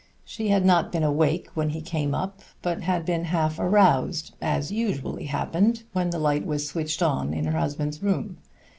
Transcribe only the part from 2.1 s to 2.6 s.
up,